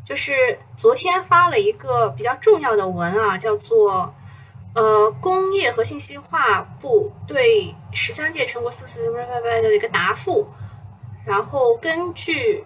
[0.03, 4.11] 就是昨天发了一个比较重要的文啊，叫做
[4.73, 10.49] 呃工业和信息化部对十三届全国四次什么什么的一个答复。
[11.23, 12.65] 然后根据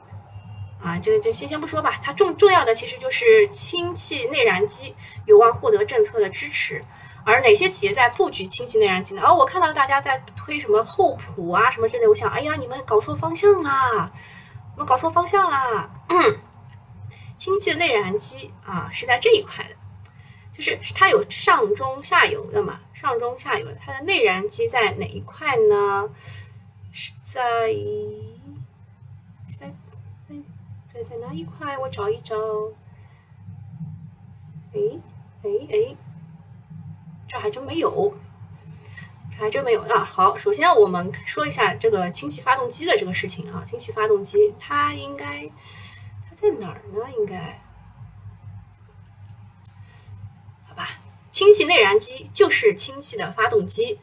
[0.81, 6.81] 啊，就就先先不说吧，它重重要的其实就是氢气内燃机有望获得政策的支持。
[7.23, 9.21] 而哪些企业在布局氢气内燃机呢？
[9.23, 14.11] 哦，我看到大家在推什么厚普啊什么之类，我想，哎呀，你们搞错方向啦，
[14.73, 15.89] 你们搞错方向啦。
[16.09, 16.39] 嗯
[17.37, 19.75] 氢气的内燃机啊，是在这一块的，
[20.53, 26.09] 就是它有上中下游的嘛，上中下游，它的内燃机在哪一块呢？
[26.91, 27.73] 是在
[29.59, 29.73] 在
[30.27, 30.35] 在
[30.93, 31.77] 在在哪一块？
[31.77, 32.35] 我找一找。
[34.73, 34.79] 哎
[35.43, 35.95] 哎哎。
[37.31, 38.13] 这还真没有，
[39.31, 40.03] 这还真没有啊！
[40.03, 43.63] 好，首先我们说一下这个氢气发动机的这个事情啊。
[43.65, 45.49] 氢气发动机它应该
[46.27, 47.09] 它在哪儿呢？
[47.17, 47.61] 应该
[50.67, 50.99] 好吧？
[51.31, 53.97] 氢气内燃机就是氢气的发动机，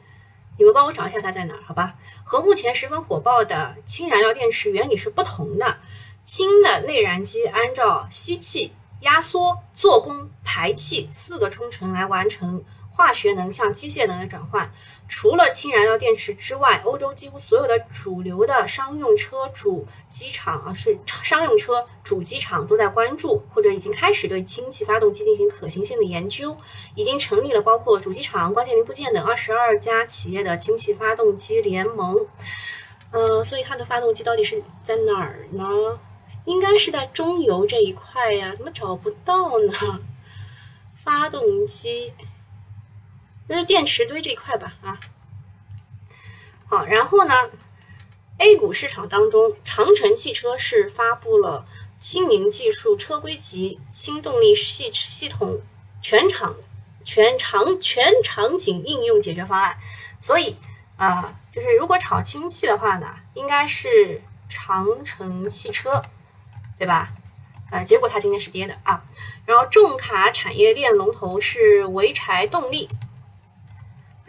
[0.57, 1.61] 你们帮我找一下它在哪儿？
[1.67, 1.97] 好吧？
[2.23, 5.77] 和目前十分火爆的氢燃料电池原理是不同的。
[6.23, 12.65] 氢的内燃机按照吸气、压缩、做功、排气四个冲程来完成。
[12.91, 14.71] 化学能向机械能的转换，
[15.07, 26.57] 除了氢燃料电池之外，欧洲几乎所有的主流的商用车主机厂啊，是商用车主机厂都在关注或者已经开始对氢气发动机进行可行性的研究，
[26.95, 32.27] 已经成立了包括主机厂、关键零部件等二十二家企业的氢气发动机联盟。
[33.11, 35.99] 呃，所以它的发动机到底是在哪儿呢？
[36.45, 39.73] 应该是在中游这一块呀，怎么找不到呢？
[40.95, 42.13] 发动机。
[43.49, 44.97] 那就电池堆这一块吧啊。
[46.67, 47.33] 好，然后呢
[48.37, 51.65] ，A 股市场当中，长城汽车是发布了
[51.99, 55.61] 新宁技术车规级新动力系系统
[55.99, 56.55] 全场
[57.03, 59.77] 全场全场景应用解决方案，
[60.21, 60.55] 所以
[60.95, 66.03] 啊，就是如果炒氢气的话呢，应该是长城汽车，
[66.77, 67.11] 对吧？
[67.71, 69.03] 呃，结果它今天是跌的啊。
[69.47, 72.87] 然后重卡产业链龙头是潍柴动力。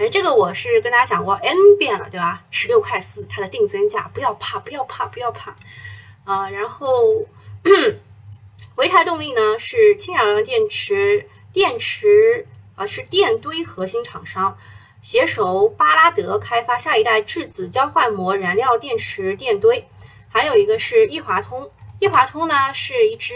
[0.01, 2.43] 哎，这个我是跟大家讲过 n 遍了，对吧？
[2.51, 5.55] 十六块四，它的定增价，不要怕，不要怕，不要怕。
[6.25, 7.27] 啊，然后
[8.75, 14.57] 潍柴动力呢是氢燃料电池电池啊是电堆核心厂商，
[15.03, 19.87] 携手巴拉德开发下一代质子交换膜燃料电池电堆。
[20.31, 23.35] 还有一个是易华通，易华通呢是一只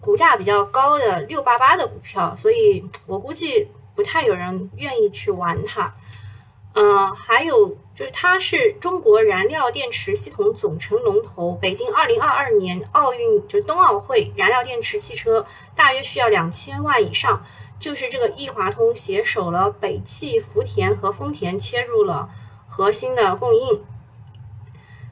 [0.00, 3.68] 股价比较高的六八八的股票，所以我估计。
[4.00, 5.94] 不太有人愿意去玩它，
[6.72, 15.44] 嗯，还有就是它是中国燃料电池系统总成龙头，北京二零二二年奥运就冬奥会燃料电池汽车
[15.76, 17.44] 大约需要两千万以上，
[17.78, 22.30] 就是这个易华通携手了北汽、福田和丰田切入了
[22.66, 23.84] 核心的供应，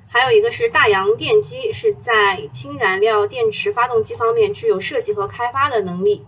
[0.08, 6.24] 还有一个是大洋电机，是在氢燃料电池发动机方面具有设计和开发的能力。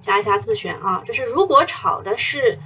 [0.00, 2.58] 加一下自选啊，就是如果炒的是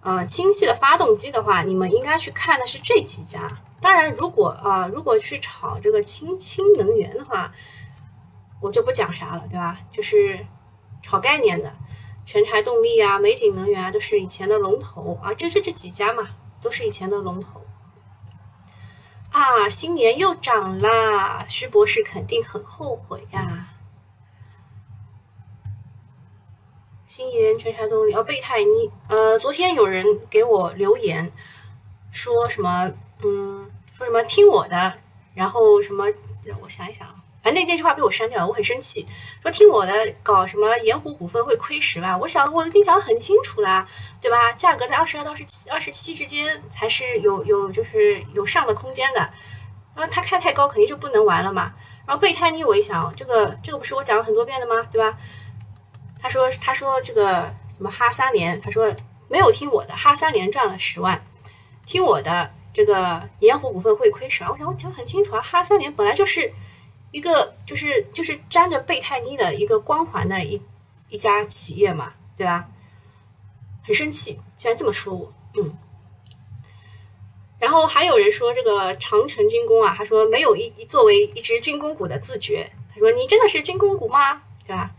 [0.00, 3.46] 呃氢气的发动机的话，你们应该去看的是这几家。
[3.80, 7.52] 当然，如果啊如果去炒这个氢氢能源的话，
[8.60, 9.78] 我就不讲啥了，对吧？
[9.92, 10.44] 就是
[11.02, 11.72] 炒概念的，
[12.26, 16.28] 全柴动力啊、美景能源啊，都是以前的龙头啊，就是这几家嘛，
[16.60, 17.62] 都是以前的龙头。
[19.30, 23.68] 啊，新年又涨啦，徐博士肯定很后悔呀。
[27.08, 31.32] 新研全柴动力哦，贝泰尼，呃，昨天有人给我留言，
[32.12, 32.92] 说什么，
[33.24, 33.66] 嗯，
[33.96, 34.92] 说什么听我的，
[35.32, 36.04] 然后什么，
[36.60, 39.06] 我想一想啊，反正那那句话被我删掉了，我很生气，
[39.40, 39.92] 说听我的
[40.22, 43.88] 搞什么盐湖股份会亏十万，我想我已经讲的很清楚啦，
[44.20, 44.52] 对吧？
[44.52, 49.20] 价格在二十二到十七二十七之间才是有有就是有上的空间的，
[49.96, 51.72] 然后他开太高肯定就不能玩了嘛。
[52.06, 54.86] 然后贝泰尼我一想，这个这个不是我讲了很多遍的吗？
[54.92, 55.16] 对吧？
[56.20, 58.92] 他说：“他说这个什么哈三联，他说
[59.28, 61.24] 没有听我的，哈三联赚了十万，
[61.86, 64.50] 听我的这个盐湖股份会亏十万。
[64.50, 66.52] 我想我讲很清楚啊，哈三联本来就是
[67.12, 70.60] 一个就是就是沾着贝泰妮的一个光环的一
[71.08, 72.68] 一家企业嘛，对吧？
[73.84, 75.76] 很生气，居然这么说我，嗯。
[77.60, 84.42] 然后还有人说这个长城军工啊，他说没有一作为一只军工股的自觉，他说你真的是军工股吗？
[84.66, 84.90] 对吧？”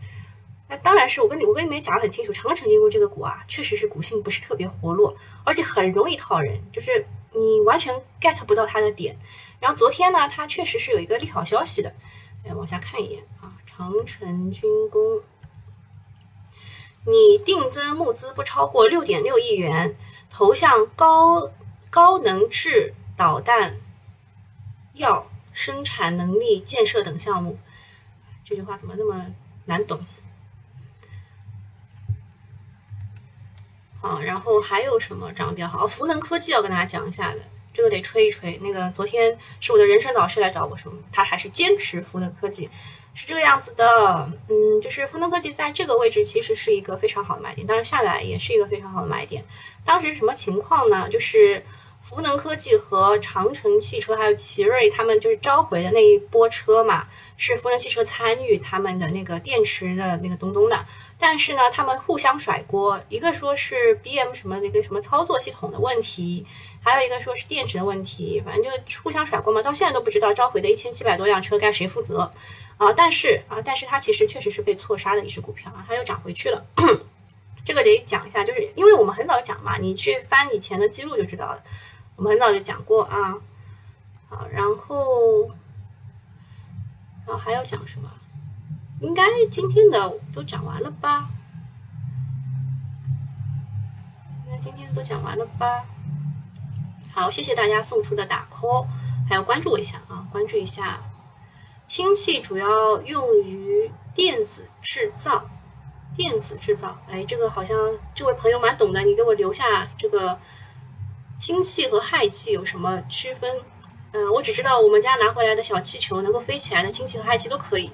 [0.70, 9.18] 那当然是我跟你我跟你们讲的很清楚，长城军工这个股啊，确实是股性不是特别活络，而且很容易套人，就是你完全 get 不到它的点。
[9.58, 11.92] 然后昨天呢，它确实是有一个利好消息的，
[12.44, 15.20] 哎，往下看一眼啊，长城军工，
[17.04, 19.96] 你定增募资不超过六点六亿元，
[20.30, 21.50] 投向高
[21.90, 23.76] 高能制导弹
[24.94, 27.58] 药生产能力建设等项目，
[28.44, 29.26] 这句话怎么那么
[29.64, 30.06] 难懂？
[34.00, 35.86] 啊，然后还有什么涨得比较好？
[35.86, 37.40] 福能科技要跟大家讲一下的，
[37.72, 38.58] 这个得吹一吹。
[38.62, 42.70] 那个昨天是我的人生导师来找我说，他还是坚持福能科技
[43.12, 44.30] 是这个样子的。
[44.48, 49.44] 嗯，就是福能科技在这个位置其实是一个非常好的买点，当然下来也是一个非常好的买点。
[49.84, 51.06] 当时什么情况呢？
[51.10, 51.62] 就是
[52.00, 60.86] 福能科技和长城汽车还有奇瑞他们就是召回的那一波车嘛，是福能汽车参与他们的那个电池的那个东东的。
[61.22, 66.46] 但是呢，他们互相甩锅，一个说是 B M 什么那个什么操作系统的问题，
[66.82, 68.70] 还有一个说是电池的问题，反正就
[69.02, 69.60] 互相甩锅嘛。
[69.60, 72.32] 到现在都不知道召回的一千七百多辆车该谁负责
[72.78, 72.90] 啊！
[72.96, 76.64] 但是啊，但是它其实确实是被错杀的一只股票啊，它又涨回去了。
[77.66, 81.62] 这个得讲一下，就是因为我们很早讲嘛，你去翻以前的记录就知道了。
[82.16, 83.36] 我们很早就讲过啊，
[84.30, 85.48] 好，然后，
[87.26, 88.10] 然后还要讲什么？
[89.00, 91.28] 应该今天的都讲完了吧？
[94.44, 95.84] 应该今天都讲完了吧？
[97.12, 98.86] 好，谢谢大家送出的打 call，
[99.28, 101.00] 还要关注我一下啊，关注一下。
[101.86, 105.48] 氢气主要用于电子制造，
[106.14, 107.76] 电子制造，哎，这个好像
[108.14, 110.38] 这位朋友蛮懂的，你给我留下这个
[111.38, 113.50] 氢气和氦气有什么区分？
[114.12, 117.90] 嗯，我只知道我们家拿回来的小气球能够飞起来的氢气和氦气都可以。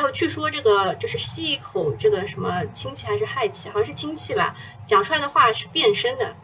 [0.00, 6.34] 还有据说这个就是吸一口这个什么氢气还是氦气，好像是氢气吧，讲出来的话是变声的。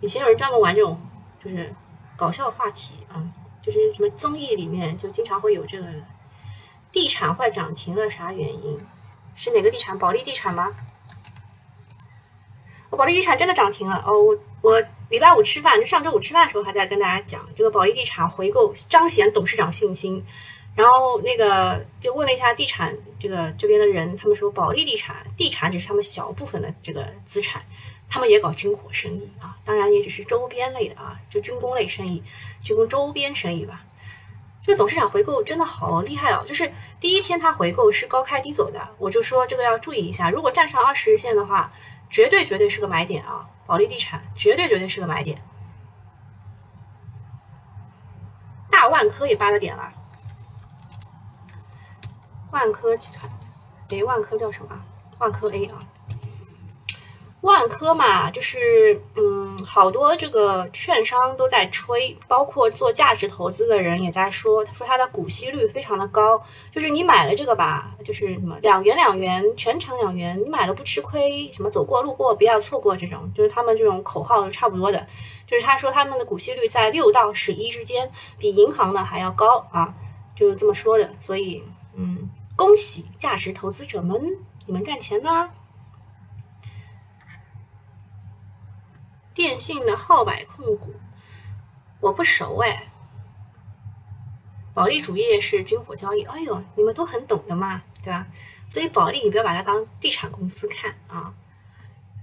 [0.00, 1.00] 以前有人专门玩这种
[1.42, 1.74] 就是
[2.14, 3.24] 搞笑话题啊，
[3.62, 5.86] 就是什么综艺里面就经常会有这个
[6.92, 8.78] 地产坏涨停了，啥原因？
[9.34, 9.98] 是哪个地产？
[9.98, 10.70] 保利地产吗？
[12.90, 14.12] 我保利地产真的涨停了哦！
[14.12, 20.22] 我我礼拜五吃饭，就上周五吃饭的时候还在跟大家讲这个保利地产回购，彰显董事长信心。
[20.74, 27.62] 然后那个就问了一下地产这个这边的人，他们说保利地产地产只是他们小部分的这个资产，
[28.08, 32.22] 他们也搞军火生意啊，当然也只是周边类的啊，就军工类生意，
[32.62, 33.84] 军工周边生意吧。
[34.62, 36.42] 这个董事长回购真的好厉害哦！
[36.46, 41.70] 就是第一天他回购是高开低走的，我就说这个要注意一下，如果站上二十日线的话，
[42.08, 43.46] 绝对绝对是个买点啊！
[43.66, 45.38] 保利地产绝对绝对是个买点。
[48.70, 49.92] 大万科也八个点了，
[52.54, 53.28] 万科集团，
[53.90, 54.80] 哎，万科叫什么？
[55.18, 55.78] 万科 A 啊。
[57.40, 66.40] 万科嘛，就是嗯，好多这个券商都在吹，包括做价值投资的人也在说，他说它的股息率非常的高，
[66.70, 75.04] 就是你买了这个吧，就是什么两元两元，全程两元，你买了不吃亏，什么走过路过不要错过这种，就是他们这种口号差不多的，
[75.44, 79.92] 就是他说他们的股息率在六到十一之间，比银行呢还要高啊，
[80.36, 81.62] 就是这么说的，所以
[81.94, 85.52] 嗯，恭喜价值投资者们，你们赚钱啦。
[89.34, 90.94] 电信的浩百控股，
[92.00, 92.90] 我不熟哎。
[94.72, 98.26] 保利主业是军火交易，哎呦，你们都很懂的嘛，对吧？
[98.70, 101.34] 所以保利你不要把它当地产公司看啊。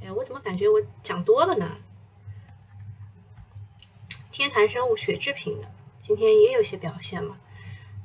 [0.01, 1.77] 哎呀，我怎么感觉我讲多了呢？
[4.31, 5.69] 天坛生物血制品的
[5.99, 7.37] 今天也有些表现嘛，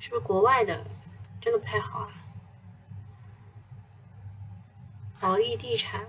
[0.01, 0.87] 是不是国外的
[1.47, 2.13] 真的不太好啊？
[5.21, 6.09] 保利地产，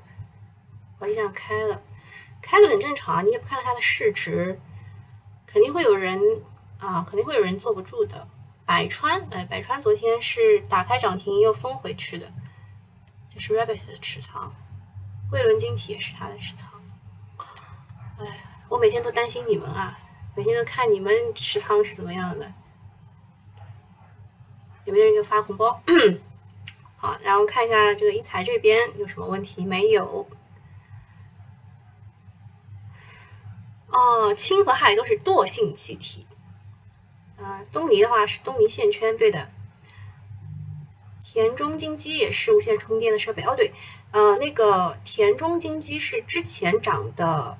[0.97, 1.79] 保利上开了。
[2.41, 4.59] 开了很正常啊，你也不看它的市值，
[5.45, 6.19] 肯定会有人
[6.79, 8.27] 啊，肯定会有人坐不住的。
[8.65, 12.33] 百川，哎，百川昨天是打开涨停又封回去的，
[13.31, 14.51] 这是 Rabbit 的持仓，
[15.29, 16.81] 汇伦晶体也是他的持仓。
[18.17, 19.99] 哎，我每天都担心你们啊，
[20.35, 22.51] 每天都看你们持仓是怎么样的，
[24.87, 25.81] 有没有人给发红包？
[26.95, 30.25] 好，然后看一下这个一财这边有什么问题没有？
[33.89, 36.25] 哦，氢和氦都是惰性气体。
[37.37, 39.51] 啊，东尼的话是东尼线圈，对的。
[41.21, 43.43] 田中金基也是无线充电的设备。
[43.43, 43.73] 哦，对，
[44.11, 47.57] 呃，那个田中金基是之前涨的。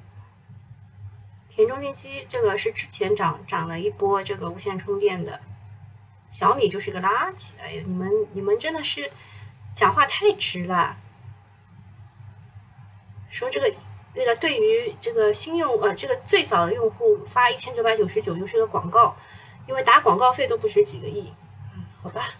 [1.49, 5.41] 田中金基这个是之前涨涨了一波这个无线充电的。
[6.37, 7.53] 小米就是个垃圾。
[7.59, 9.09] 哎呀，你们你们真的是
[9.73, 10.95] 讲话太直了。
[13.29, 13.73] 说这个。
[14.19, 19.15] 那个对于这个新用呃这个最早的用户发一千九百九十九又是个广告，
[19.67, 21.31] 因为打广告费都不值几个亿，
[22.01, 22.33] 好吧。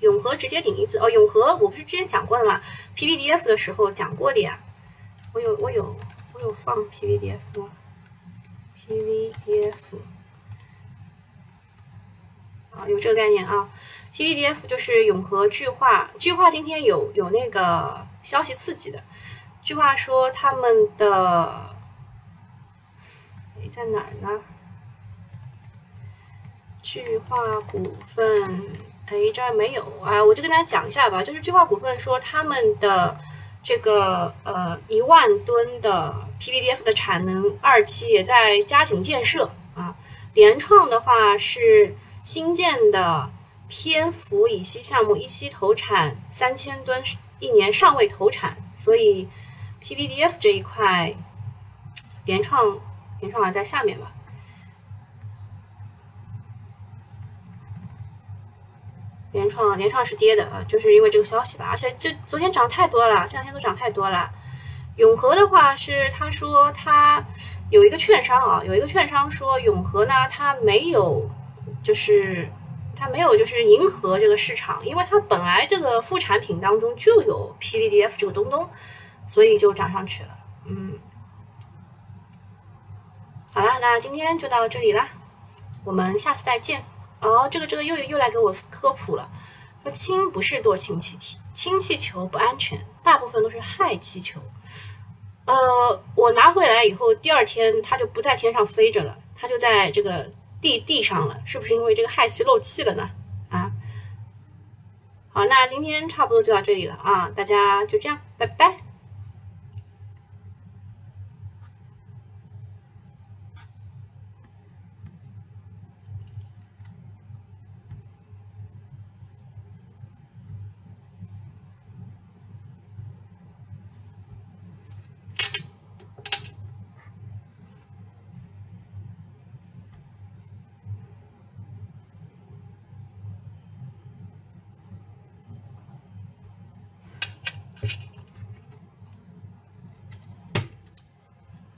[0.00, 2.60] 永和直接顶一字哦，永和我不是之前讲过的吗
[2.94, 4.60] ？PVDF 的时候讲过的呀，
[5.32, 5.96] 我有我有
[6.34, 7.70] 我有放 PVDF 吗
[8.78, 9.72] ？PVDF
[12.76, 13.68] 啊，有这个概念啊
[14.14, 19.02] ，PVDF 就是永和巨化，巨化今天有有那个消息刺激的。
[19.62, 21.74] 巨化说他们的
[23.60, 24.40] 诶在哪儿呢？
[26.82, 28.70] 巨化股份
[29.06, 31.22] 哎这儿没有啊，我就跟大家讲一下吧。
[31.22, 33.18] 就是巨化股份说他们的
[33.60, 39.96] 这个呃一万吨的 PVDF 的产能二期也在加紧建设啊。
[40.34, 41.92] 联创的话是
[42.26, 43.30] 新建的
[43.68, 47.02] 天府乙烯项目一期投产三千吨，
[47.38, 49.26] 一年尚未投产，所以。
[49.78, 51.14] PVDF 这一块，
[52.24, 52.80] 联创
[53.20, 54.10] 联创还在下面吧？
[59.30, 61.68] 联创联创是跌的啊，就是因为这个消息吧。
[61.70, 64.28] 而且这昨天涨太多了，这两天都涨太多了。
[64.96, 67.22] 永和的话是他说他
[67.70, 71.30] 有一个券商啊，有一个券商说永和呢，他没有
[71.80, 72.48] 就是
[72.94, 78.68] 它没有就是迎合这个市场，因为它本来这个副产品当中就有 PVDF 这个东东。
[79.28, 80.28] 所以就涨上去了，
[80.66, 81.00] 嗯，
[83.52, 85.08] 好了，那今天就到这里啦，
[85.84, 86.84] 我们下次再见。
[87.20, 89.28] 哦，这个这个又又来给我科普了，
[89.82, 94.40] 说氢不是惰性气体，氢气球不安全，大部分都是氦气球。
[95.44, 100.30] 呃，我拿回来以后，第二天它就不在天上飞着了，它就在这个
[100.66, 103.08] 地地上了，是不是因为这个氦气漏气了呢？
[103.50, 103.70] 啊？
[105.28, 108.85] 好，那今天差不多就到这里了啊，大家就这样，拜拜。